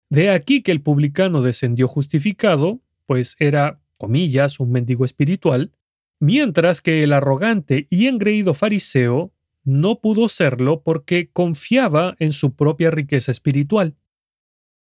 De 0.09 0.29
aquí 0.29 0.61
que 0.61 0.71
el 0.71 0.81
publicano 0.81 1.41
descendió 1.41 1.87
justificado, 1.87 2.81
pues 3.05 3.35
era, 3.39 3.81
comillas, 3.97 4.59
un 4.59 4.71
mendigo 4.71 5.05
espiritual, 5.05 5.71
mientras 6.19 6.81
que 6.81 7.03
el 7.03 7.13
arrogante 7.13 7.87
y 7.89 8.07
engreído 8.07 8.53
fariseo 8.53 9.33
no 9.63 9.99
pudo 10.01 10.29
serlo 10.29 10.81
porque 10.81 11.29
confiaba 11.31 12.15
en 12.19 12.33
su 12.33 12.55
propia 12.55 12.91
riqueza 12.91 13.31
espiritual. 13.31 13.95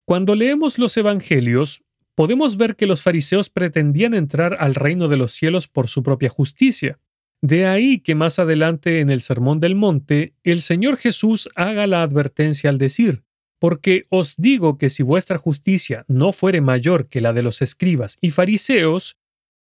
Cuando 0.05 0.35
leemos 0.35 0.77
los 0.79 0.95
Evangelios, 0.97 1.83
podemos 2.15 2.57
ver 2.57 2.75
que 2.75 2.87
los 2.87 3.01
fariseos 3.01 3.49
pretendían 3.49 4.13
entrar 4.13 4.57
al 4.59 4.75
reino 4.75 5.07
de 5.07 5.17
los 5.17 5.33
cielos 5.33 5.67
por 5.67 5.87
su 5.87 6.01
propia 6.01 6.29
justicia. 6.29 6.99
De 7.41 7.65
ahí 7.65 7.99
que 7.99 8.15
más 8.15 8.39
adelante 8.39 8.99
en 8.99 9.09
el 9.09 9.21
Sermón 9.21 9.59
del 9.59 9.75
Monte, 9.75 10.33
el 10.43 10.61
Señor 10.61 10.97
Jesús 10.97 11.49
haga 11.55 11.87
la 11.87 12.03
advertencia 12.03 12.69
al 12.69 12.77
decir, 12.77 13.23
porque 13.59 14.05
os 14.09 14.35
digo 14.37 14.77
que 14.77 14.89
si 14.89 15.03
vuestra 15.03 15.37
justicia 15.37 16.05
no 16.07 16.33
fuere 16.33 16.61
mayor 16.61 17.07
que 17.07 17.21
la 17.21 17.33
de 17.33 17.43
los 17.43 17.61
escribas 17.61 18.17
y 18.21 18.31
fariseos, 18.31 19.17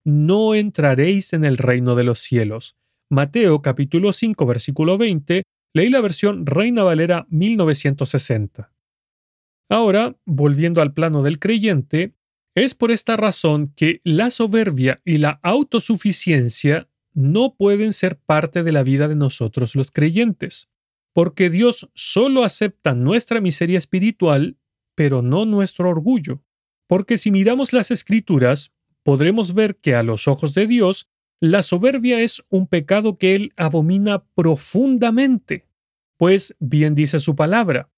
no 0.05 0.55
entraréis 0.55 1.33
en 1.33 1.43
el 1.43 1.57
reino 1.57 1.95
de 1.95 2.03
los 2.03 2.19
cielos 2.19 2.75
Mateo 3.09 3.61
capítulo 3.61 4.13
5 4.13 4.45
versículo 4.47 4.97
20, 4.97 5.43
leí 5.73 5.89
la 5.89 6.01
versión 6.01 6.45
Reina 6.45 6.83
Valera 6.83 7.27
1960. 7.29 8.73
Ahora, 9.69 10.15
volviendo 10.25 10.81
al 10.81 10.93
plano 10.93 11.21
del 11.21 11.37
creyente, 11.37 12.15
es 12.55 12.73
por 12.73 12.91
esta 12.91 13.15
razón 13.15 13.73
que 13.75 14.01
la 14.03 14.31
soberbia 14.31 15.01
y 15.05 15.17
la 15.17 15.39
autosuficiencia 15.43 16.87
no 17.15 17.55
pueden 17.55 17.93
ser 17.93 18.17
parte 18.19 18.61
de 18.61 18.71
la 18.71 18.83
vida 18.83 19.07
de 19.07 19.15
nosotros 19.15 19.73
los 19.73 19.89
creyentes, 19.89 20.69
porque 21.13 21.49
Dios 21.49 21.89
solo 21.95 22.43
acepta 22.43 22.93
nuestra 22.93 23.39
miseria 23.39 23.77
espiritual, 23.77 24.57
pero 24.95 25.21
no 25.21 25.45
nuestro 25.45 25.89
orgullo. 25.89 26.43
Porque 26.87 27.17
si 27.17 27.31
miramos 27.31 27.71
las 27.73 27.89
escrituras, 27.89 28.73
podremos 29.01 29.53
ver 29.53 29.77
que 29.77 29.95
a 29.95 30.03
los 30.03 30.27
ojos 30.27 30.53
de 30.53 30.67
Dios, 30.67 31.09
la 31.39 31.63
soberbia 31.63 32.19
es 32.19 32.43
un 32.49 32.67
pecado 32.67 33.17
que 33.17 33.33
Él 33.33 33.53
abomina 33.55 34.25
profundamente. 34.35 35.65
Pues 36.17 36.55
bien 36.59 36.95
dice 36.95 37.19
su 37.19 37.35
palabra, 37.35 37.89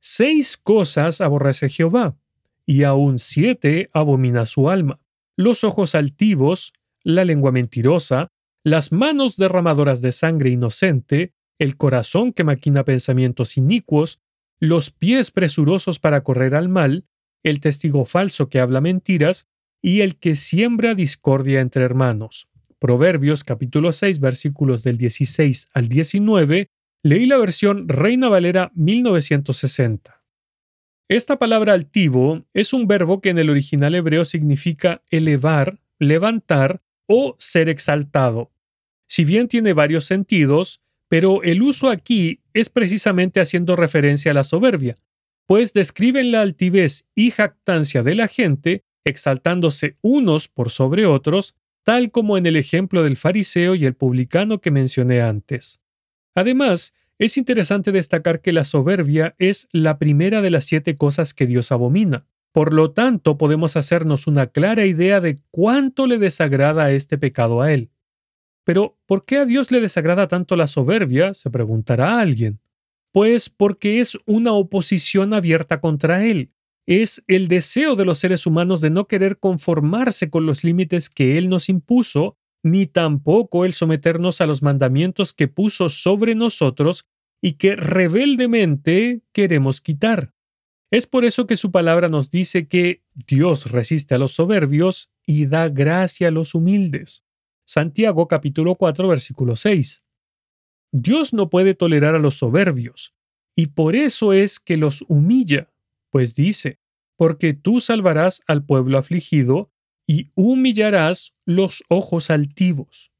seis 0.00 0.56
cosas 0.56 1.20
aborrece 1.20 1.68
Jehová, 1.68 2.16
y 2.64 2.84
aún 2.84 3.18
siete 3.18 3.90
abomina 3.92 4.46
su 4.46 4.70
alma, 4.70 4.98
los 5.36 5.62
ojos 5.62 5.94
altivos, 5.94 6.72
la 7.02 7.24
lengua 7.24 7.52
mentirosa, 7.52 8.32
las 8.64 8.92
manos 8.92 9.36
derramadoras 9.36 10.00
de 10.02 10.12
sangre 10.12 10.50
inocente, 10.50 11.32
el 11.58 11.76
corazón 11.76 12.32
que 12.32 12.44
maquina 12.44 12.84
pensamientos 12.84 13.56
inicuos, 13.56 14.20
los 14.60 14.90
pies 14.90 15.30
presurosos 15.30 15.98
para 15.98 16.22
correr 16.22 16.54
al 16.54 16.68
mal, 16.68 17.04
el 17.42 17.60
testigo 17.60 18.04
falso 18.04 18.48
que 18.48 18.60
habla 18.60 18.80
mentiras, 18.80 19.48
y 19.82 20.00
el 20.00 20.16
que 20.16 20.36
siembra 20.36 20.94
discordia 20.94 21.60
entre 21.60 21.84
hermanos. 21.84 22.48
Proverbios 22.78 23.42
capítulo 23.42 23.90
6 23.90 24.20
versículos 24.20 24.84
del 24.84 24.96
16 24.96 25.68
al 25.74 25.88
19, 25.88 26.68
leí 27.02 27.26
la 27.26 27.38
versión 27.38 27.88
Reina 27.88 28.28
Valera 28.28 28.70
1960. 28.76 30.22
Esta 31.08 31.38
palabra 31.38 31.72
altivo 31.72 32.44
es 32.54 32.72
un 32.72 32.86
verbo 32.86 33.20
que 33.20 33.30
en 33.30 33.38
el 33.38 33.50
original 33.50 33.96
hebreo 33.96 34.24
significa 34.24 35.02
elevar, 35.10 35.80
levantar 35.98 36.80
o 37.06 37.34
ser 37.38 37.68
exaltado. 37.68 38.51
Si 39.12 39.26
bien 39.26 39.46
tiene 39.46 39.74
varios 39.74 40.06
sentidos, 40.06 40.80
pero 41.06 41.42
el 41.42 41.60
uso 41.60 41.90
aquí 41.90 42.40
es 42.54 42.70
precisamente 42.70 43.40
haciendo 43.40 43.76
referencia 43.76 44.30
a 44.30 44.34
la 44.34 44.42
soberbia, 44.42 44.96
pues 45.44 45.74
describen 45.74 46.32
la 46.32 46.40
altivez 46.40 47.04
y 47.14 47.30
jactancia 47.30 48.02
de 48.02 48.14
la 48.14 48.26
gente, 48.26 48.84
exaltándose 49.04 49.98
unos 50.00 50.48
por 50.48 50.70
sobre 50.70 51.04
otros, 51.04 51.54
tal 51.84 52.10
como 52.10 52.38
en 52.38 52.46
el 52.46 52.56
ejemplo 52.56 53.02
del 53.02 53.18
fariseo 53.18 53.74
y 53.74 53.84
el 53.84 53.92
publicano 53.92 54.62
que 54.62 54.70
mencioné 54.70 55.20
antes. 55.20 55.82
Además, 56.34 56.94
es 57.18 57.36
interesante 57.36 57.92
destacar 57.92 58.40
que 58.40 58.52
la 58.52 58.64
soberbia 58.64 59.34
es 59.36 59.68
la 59.72 59.98
primera 59.98 60.40
de 60.40 60.48
las 60.48 60.64
siete 60.64 60.96
cosas 60.96 61.34
que 61.34 61.46
Dios 61.46 61.70
abomina. 61.70 62.24
Por 62.50 62.72
lo 62.72 62.92
tanto, 62.92 63.36
podemos 63.36 63.76
hacernos 63.76 64.26
una 64.26 64.46
clara 64.46 64.86
idea 64.86 65.20
de 65.20 65.38
cuánto 65.50 66.06
le 66.06 66.16
desagrada 66.16 66.92
este 66.92 67.18
pecado 67.18 67.60
a 67.60 67.74
Él. 67.74 67.90
Pero, 68.64 68.98
¿por 69.06 69.24
qué 69.24 69.38
a 69.38 69.44
Dios 69.44 69.70
le 69.70 69.80
desagrada 69.80 70.28
tanto 70.28 70.56
la 70.56 70.66
soberbia? 70.66 71.34
se 71.34 71.50
preguntará 71.50 72.20
alguien. 72.20 72.60
Pues 73.12 73.50
porque 73.50 74.00
es 74.00 74.16
una 74.24 74.52
oposición 74.52 75.34
abierta 75.34 75.80
contra 75.80 76.24
Él. 76.24 76.52
Es 76.86 77.22
el 77.28 77.48
deseo 77.48 77.94
de 77.94 78.04
los 78.04 78.18
seres 78.18 78.46
humanos 78.46 78.80
de 78.80 78.90
no 78.90 79.06
querer 79.06 79.38
conformarse 79.38 80.30
con 80.30 80.46
los 80.46 80.64
límites 80.64 81.10
que 81.10 81.38
Él 81.38 81.48
nos 81.48 81.68
impuso, 81.68 82.38
ni 82.62 82.86
tampoco 82.86 83.64
el 83.64 83.72
someternos 83.72 84.40
a 84.40 84.46
los 84.46 84.62
mandamientos 84.62 85.32
que 85.32 85.48
puso 85.48 85.88
sobre 85.88 86.34
nosotros 86.34 87.06
y 87.40 87.54
que 87.54 87.76
rebeldemente 87.76 89.22
queremos 89.32 89.80
quitar. 89.80 90.32
Es 90.90 91.06
por 91.06 91.24
eso 91.24 91.46
que 91.46 91.56
su 91.56 91.72
palabra 91.72 92.08
nos 92.08 92.30
dice 92.30 92.68
que 92.68 93.02
Dios 93.14 93.70
resiste 93.70 94.14
a 94.14 94.18
los 94.18 94.32
soberbios 94.32 95.10
y 95.26 95.46
da 95.46 95.68
gracia 95.68 96.28
a 96.28 96.30
los 96.30 96.54
humildes. 96.54 97.24
Santiago 97.64 98.28
capítulo 98.28 98.74
4 98.74 99.08
versículo 99.08 99.56
6. 99.56 100.02
Dios 100.92 101.32
no 101.32 101.48
puede 101.48 101.74
tolerar 101.74 102.14
a 102.14 102.18
los 102.18 102.36
soberbios, 102.36 103.14
y 103.56 103.68
por 103.68 103.96
eso 103.96 104.32
es 104.32 104.60
que 104.60 104.76
los 104.76 105.04
humilla, 105.08 105.72
pues 106.10 106.34
dice, 106.34 106.80
porque 107.16 107.54
tú 107.54 107.80
salvarás 107.80 108.42
al 108.46 108.64
pueblo 108.64 108.98
afligido 108.98 109.70
y 110.06 110.30
humillarás 110.34 111.34
los 111.46 111.84
ojos 111.88 112.30
altivos. 112.30 113.12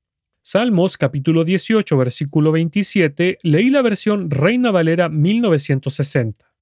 Salmos 0.43 0.97
capítulo 0.97 1.45
18 1.45 1.97
versículo 1.97 2.51
27, 2.51 3.39
leí 3.43 3.71
la 3.71 3.81
versión 3.81 4.31
Reina 4.31 4.71
Valera 4.71 5.09
1960. 5.09 6.53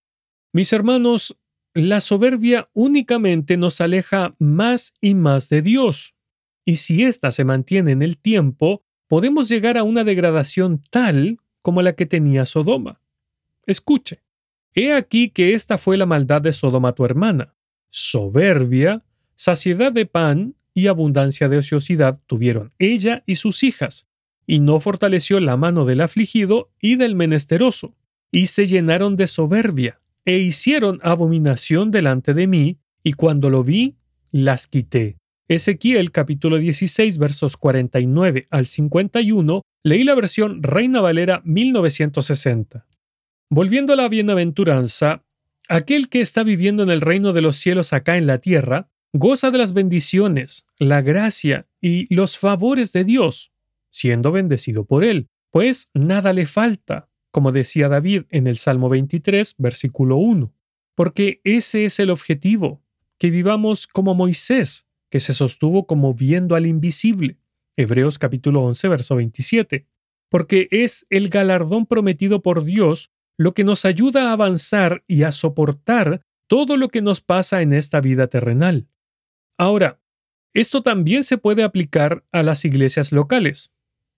Mis 0.53 0.73
hermanos, 0.73 1.39
la 1.73 2.01
soberbia 2.01 2.69
únicamente 2.75 3.57
nos 3.57 3.81
aleja 3.81 4.35
más 4.39 4.93
y 5.01 5.15
más 5.15 5.49
de 5.49 5.63
Dios 5.63 6.15
y 6.65 6.77
si 6.77 7.05
ésta 7.05 7.31
se 7.31 7.45
mantiene 7.45 7.93
en 7.93 8.03
el 8.03 8.19
tiempo, 8.19 8.85
podemos 9.09 9.49
llegar 9.49 9.77
a 9.77 9.83
una 9.83 10.05
degradación 10.05 10.83
tal 10.91 11.39
como 11.63 11.83
la 11.83 11.95
que 11.95 12.07
tenía 12.07 12.45
Sodoma. 12.45 13.01
Escuche, 13.67 14.23
he 14.75 14.93
aquí 14.93 15.31
que 15.31 15.55
esta 15.55 15.79
fue 15.79 15.97
la 15.97 16.07
maldad 16.07 16.43
de 16.43 16.53
Sodoma 16.53 16.93
tu 16.93 17.05
hermana. 17.05 17.55
Soberbia, 17.91 19.05
saciedad 19.35 19.93
de 19.93 20.07
pan 20.07 20.55
y 20.75 20.87
abundancia 20.87 21.49
de 21.49 21.59
ociosidad 21.59 22.21
tuvieron 22.27 22.73
ella 22.79 23.23
y 23.27 23.35
sus 23.35 23.63
hijas, 23.63 24.07
y 24.47 24.61
no 24.61 24.81
fortaleció 24.81 25.41
la 25.41 25.57
mano 25.57 25.85
del 25.85 26.01
afligido 26.01 26.73
y 26.81 26.97
del 26.97 27.15
menesteroso, 27.15 27.97
y 28.31 28.47
se 28.47 28.67
llenaron 28.67 29.17
de 29.17 29.27
soberbia, 29.27 30.01
e 30.25 30.39
hicieron 30.39 31.01
abominación 31.03 31.91
delante 31.91 32.35
de 32.35 32.47
mí, 32.47 32.79
y 33.03 33.15
cuando 33.15 33.51
lo 33.51 33.65
vi, 33.65 33.97
las 34.31 34.69
quité. 34.69 35.20
Ezequiel 35.51 36.13
capítulo 36.13 36.59
16 36.59 37.19
versos 37.19 37.57
49 37.57 38.47
al 38.51 38.67
51, 38.67 39.63
leí 39.83 40.05
la 40.05 40.15
versión 40.15 40.63
Reina 40.63 41.01
Valera 41.01 41.43
1960. 41.45 42.87
Volviendo 43.51 43.93
a 43.95 43.97
la 43.97 44.09
bienaventuranza, 44.09 45.25
aquel 45.69 46.09
que 46.09 46.21
está 46.21 46.45
viviendo 46.45 46.85
en 46.85 46.91
el 46.91 47.01
reino 47.01 47.33
de 47.33 47.41
los 47.41 47.57
cielos 47.57 47.93
acá 47.93 48.17
en 48.17 48.29
la 48.29 48.39
tierra, 48.39 48.93
goza 49.13 49.51
de 49.51 49.59
las 49.59 49.73
bendiciones, 49.73 50.67
la 50.79 51.03
gracia 51.03 51.67
y 51.81 52.15
los 52.15 52.39
favores 52.39 52.93
de 52.93 53.03
Dios, 53.03 53.51
siendo 53.91 54.31
bendecido 54.31 54.85
por 54.85 55.03
él, 55.03 55.31
pues 55.51 55.91
nada 55.95 56.33
le 56.33 56.47
falta, 56.47 57.09
como 57.33 57.51
decía 57.51 57.89
David 57.89 58.23
en 58.31 58.47
el 58.47 58.57
Salmo 58.57 58.89
23, 58.89 59.57
versículo 59.59 60.17
1, 60.19 60.55
porque 60.95 61.41
ese 61.43 61.87
es 61.87 61.99
el 61.99 62.11
objetivo, 62.11 62.85
que 63.19 63.31
vivamos 63.31 63.89
como 63.89 64.15
Moisés, 64.15 64.87
que 65.11 65.21
se 65.21 65.35
sostuvo 65.35 65.87
como 65.87 66.15
viendo 66.15 66.55
al 66.55 66.67
invisible. 66.67 67.39
Hebreos 67.77 68.19
capítulo 68.19 68.63
11, 68.63 68.89
verso 68.89 69.17
27. 69.17 69.87
Porque 70.29 70.69
es 70.71 71.07
el 71.11 71.29
galardón 71.29 71.87
prometido 71.87 72.43
por 72.43 72.65
Dios 72.65 73.11
lo 73.37 73.55
que 73.55 73.65
nos 73.65 73.85
ayuda 73.85 74.29
a 74.29 74.33
avanzar 74.33 75.03
y 75.07 75.23
a 75.25 75.33
soportar 75.33 76.23
todo 76.47 76.77
lo 76.77 76.89
que 76.89 77.03
nos 77.03 77.21
pasa 77.21 77.63
en 77.63 77.73
esta 77.73 78.01
vida 78.01 78.27
terrenal. 78.27 78.89
Ahora, 79.59 80.01
esto 80.53 80.83
también 80.83 81.23
se 81.23 81.39
puede 81.39 81.63
aplicar 81.63 82.25
a 82.33 82.43
las 82.43 82.65
iglesias 82.65 83.13
locales. 83.13 83.73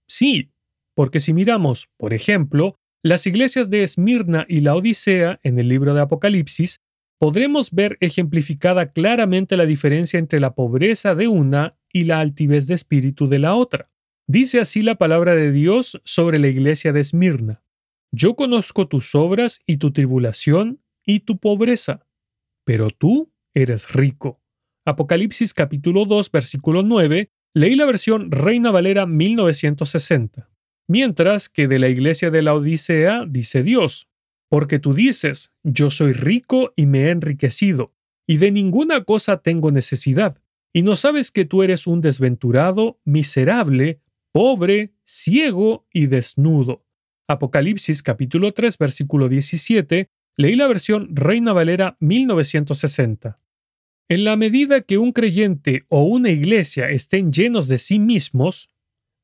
Sí, 0.08 0.52
porque 0.94 1.20
si 1.20 1.32
miramos, 1.32 1.88
por 1.96 2.14
ejemplo, 2.14 2.78
las 3.02 3.26
iglesias 3.26 3.70
de 3.70 3.82
Esmirna 3.82 4.46
y 4.48 4.60
la 4.60 4.74
Odisea 4.74 5.40
en 5.42 5.58
el 5.58 5.68
libro 5.68 5.94
de 5.94 6.00
Apocalipsis, 6.00 6.80
podremos 7.22 7.70
ver 7.70 7.98
ejemplificada 8.00 8.90
claramente 8.90 9.56
la 9.56 9.64
diferencia 9.64 10.18
entre 10.18 10.40
la 10.40 10.56
pobreza 10.56 11.14
de 11.14 11.28
una 11.28 11.78
y 11.92 12.02
la 12.02 12.18
altivez 12.18 12.66
de 12.66 12.74
espíritu 12.74 13.28
de 13.28 13.38
la 13.38 13.54
otra. 13.54 13.92
Dice 14.26 14.58
así 14.58 14.82
la 14.82 14.96
palabra 14.96 15.36
de 15.36 15.52
Dios 15.52 16.00
sobre 16.02 16.40
la 16.40 16.48
iglesia 16.48 16.92
de 16.92 16.98
Esmirna. 16.98 17.62
Yo 18.10 18.34
conozco 18.34 18.88
tus 18.88 19.14
obras 19.14 19.60
y 19.68 19.76
tu 19.76 19.92
tribulación 19.92 20.82
y 21.06 21.20
tu 21.20 21.38
pobreza, 21.38 22.08
pero 22.64 22.90
tú 22.90 23.32
eres 23.54 23.92
rico. 23.92 24.42
Apocalipsis 24.84 25.54
capítulo 25.54 26.06
2 26.06 26.28
versículo 26.32 26.82
9, 26.82 27.30
leí 27.54 27.76
la 27.76 27.86
versión 27.86 28.32
Reina 28.32 28.72
Valera 28.72 29.06
1960. 29.06 30.50
Mientras 30.88 31.48
que 31.48 31.68
de 31.68 31.78
la 31.78 31.88
iglesia 31.88 32.32
de 32.32 32.42
la 32.42 32.54
Odisea 32.54 33.26
dice 33.28 33.62
Dios, 33.62 34.08
porque 34.52 34.78
tú 34.78 34.92
dices, 34.92 35.54
yo 35.62 35.88
soy 35.88 36.12
rico 36.12 36.74
y 36.76 36.84
me 36.84 37.04
he 37.04 37.10
enriquecido, 37.10 37.94
y 38.26 38.36
de 38.36 38.50
ninguna 38.52 39.02
cosa 39.04 39.38
tengo 39.38 39.70
necesidad, 39.70 40.42
y 40.74 40.82
no 40.82 40.94
sabes 40.94 41.30
que 41.30 41.46
tú 41.46 41.62
eres 41.62 41.86
un 41.86 42.02
desventurado, 42.02 43.00
miserable, 43.02 44.02
pobre, 44.30 44.92
ciego 45.04 45.86
y 45.90 46.06
desnudo. 46.06 46.84
Apocalipsis 47.28 48.02
capítulo 48.02 48.52
3 48.52 48.76
versículo 48.76 49.30
17, 49.30 50.10
leí 50.36 50.54
la 50.54 50.66
versión 50.66 51.16
Reina 51.16 51.54
Valera 51.54 51.96
1960. 52.00 53.40
En 54.10 54.24
la 54.24 54.36
medida 54.36 54.82
que 54.82 54.98
un 54.98 55.12
creyente 55.12 55.86
o 55.88 56.02
una 56.02 56.28
iglesia 56.28 56.90
estén 56.90 57.32
llenos 57.32 57.68
de 57.68 57.78
sí 57.78 57.98
mismos, 57.98 58.68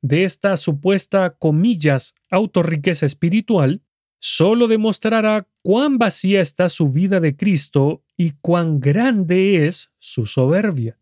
de 0.00 0.24
esta 0.24 0.56
supuesta, 0.56 1.36
comillas, 1.38 2.14
autorriqueza 2.30 3.04
espiritual, 3.04 3.82
solo 4.20 4.68
demostrará 4.68 5.46
cuán 5.62 5.98
vacía 5.98 6.40
está 6.40 6.68
su 6.68 6.88
vida 6.88 7.20
de 7.20 7.36
Cristo 7.36 8.02
y 8.16 8.32
cuán 8.40 8.80
grande 8.80 9.66
es 9.66 9.92
su 9.98 10.26
soberbia. 10.26 10.98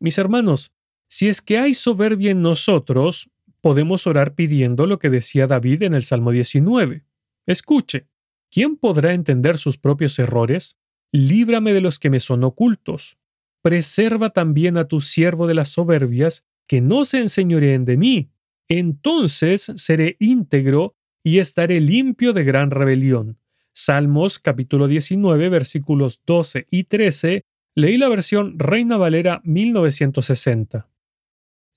Mis 0.00 0.18
hermanos, 0.18 0.72
si 1.08 1.28
es 1.28 1.40
que 1.40 1.58
hay 1.58 1.74
soberbia 1.74 2.32
en 2.32 2.42
nosotros, 2.42 3.30
podemos 3.60 4.06
orar 4.06 4.34
pidiendo 4.34 4.86
lo 4.86 4.98
que 4.98 5.10
decía 5.10 5.46
David 5.46 5.84
en 5.84 5.94
el 5.94 6.02
Salmo 6.02 6.32
19. 6.32 7.06
Escuche, 7.46 8.08
¿quién 8.50 8.76
podrá 8.76 9.14
entender 9.14 9.58
sus 9.58 9.78
propios 9.78 10.18
errores? 10.18 10.76
Líbrame 11.12 11.72
de 11.72 11.80
los 11.80 11.98
que 11.98 12.10
me 12.10 12.20
son 12.20 12.44
ocultos. 12.44 13.18
Preserva 13.62 14.30
también 14.30 14.76
a 14.76 14.88
tu 14.88 15.00
siervo 15.00 15.46
de 15.46 15.54
las 15.54 15.70
soberbias, 15.70 16.44
que 16.66 16.80
no 16.80 17.04
se 17.04 17.20
enseñoreen 17.20 17.84
de 17.84 17.96
mí. 17.96 18.30
Entonces 18.68 19.72
seré 19.76 20.16
íntegro 20.18 20.96
y 21.24 21.38
estaré 21.38 21.80
limpio 21.80 22.34
de 22.34 22.44
gran 22.44 22.70
rebelión. 22.70 23.38
Salmos 23.72 24.38
capítulo 24.38 24.86
19 24.86 25.48
versículos 25.48 26.20
12 26.26 26.68
y 26.70 26.84
13. 26.84 27.46
Leí 27.74 27.96
la 27.96 28.08
versión 28.08 28.58
Reina 28.58 28.98
Valera 28.98 29.40
1960. 29.42 30.88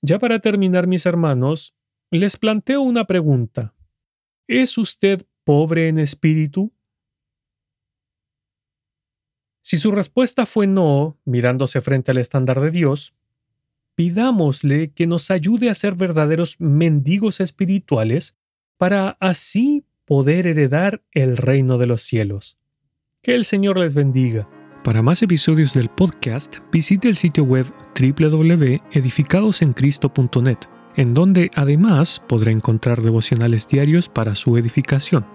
Ya 0.02 0.18
para 0.18 0.38
terminar, 0.38 0.86
mis 0.86 1.06
hermanos, 1.06 1.74
les 2.10 2.36
planteo 2.36 2.82
una 2.82 3.06
pregunta. 3.06 3.74
¿Es 4.46 4.76
usted 4.76 5.26
pobre 5.44 5.88
en 5.88 5.98
espíritu? 5.98 6.72
Si 9.62 9.76
su 9.78 9.90
respuesta 9.90 10.46
fue 10.46 10.66
no, 10.66 11.18
mirándose 11.24 11.80
frente 11.80 12.10
al 12.10 12.18
estándar 12.18 12.60
de 12.60 12.70
Dios, 12.70 13.14
pidámosle 13.94 14.92
que 14.92 15.06
nos 15.06 15.30
ayude 15.30 15.70
a 15.70 15.74
ser 15.74 15.94
verdaderos 15.94 16.60
mendigos 16.60 17.40
espirituales 17.40 18.36
para 18.78 19.18
así 19.20 19.84
poder 20.06 20.46
heredar 20.46 21.02
el 21.12 21.36
reino 21.36 21.76
de 21.76 21.86
los 21.86 22.00
cielos. 22.02 22.56
Que 23.22 23.34
el 23.34 23.44
Señor 23.44 23.78
les 23.78 23.92
bendiga. 23.94 24.48
Para 24.84 25.02
más 25.02 25.22
episodios 25.22 25.74
del 25.74 25.90
podcast, 25.90 26.56
visite 26.72 27.08
el 27.08 27.16
sitio 27.16 27.44
web 27.44 27.66
www.edificadosencristo.net, 28.00 30.58
en 30.96 31.12
donde 31.12 31.50
además 31.56 32.22
podrá 32.26 32.52
encontrar 32.52 33.02
devocionales 33.02 33.68
diarios 33.68 34.08
para 34.08 34.34
su 34.34 34.56
edificación. 34.56 35.26